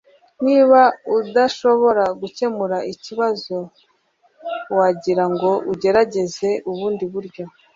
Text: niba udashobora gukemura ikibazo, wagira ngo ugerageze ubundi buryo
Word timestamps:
niba 0.45 0.79
udashobora 1.17 2.03
gukemura 2.21 2.77
ikibazo, 2.93 3.57
wagira 4.77 5.23
ngo 5.33 5.49
ugerageze 5.71 6.49
ubundi 6.71 7.03
buryo 7.13 7.43